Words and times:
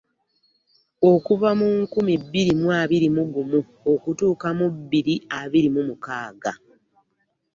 Okuva 1.11 1.49
mu 1.59 1.67
nkumi 1.79 2.13
bbiri 2.21 2.51
mu 2.61 2.67
abiri 2.81 3.07
mu 3.15 3.23
gumu 3.33 3.59
okutuuka 3.93 4.47
mu 4.57 4.67
bbiri 4.75 5.15
abiri 5.39 5.69
mu 5.75 5.81
mukaaga. 5.87 6.53